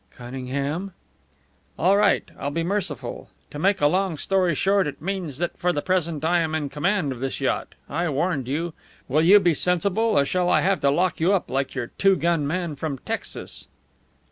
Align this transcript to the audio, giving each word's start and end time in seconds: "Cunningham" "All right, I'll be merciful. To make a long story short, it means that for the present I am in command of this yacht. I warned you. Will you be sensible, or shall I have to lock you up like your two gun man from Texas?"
"Cunningham" 0.09 0.93
"All 1.77 1.95
right, 1.95 2.23
I'll 2.39 2.49
be 2.49 2.63
merciful. 2.63 3.29
To 3.51 3.59
make 3.59 3.81
a 3.81 3.85
long 3.85 4.17
story 4.17 4.55
short, 4.55 4.87
it 4.87 4.99
means 4.99 5.37
that 5.37 5.55
for 5.59 5.71
the 5.71 5.83
present 5.83 6.25
I 6.25 6.39
am 6.39 6.55
in 6.55 6.69
command 6.69 7.11
of 7.11 7.19
this 7.19 7.39
yacht. 7.39 7.75
I 7.87 8.09
warned 8.09 8.47
you. 8.47 8.73
Will 9.07 9.21
you 9.21 9.39
be 9.39 9.53
sensible, 9.53 10.17
or 10.17 10.25
shall 10.25 10.49
I 10.49 10.61
have 10.61 10.79
to 10.79 10.89
lock 10.89 11.19
you 11.19 11.33
up 11.33 11.51
like 11.51 11.75
your 11.75 11.91
two 11.99 12.15
gun 12.15 12.47
man 12.47 12.75
from 12.75 12.97
Texas?" 12.97 13.67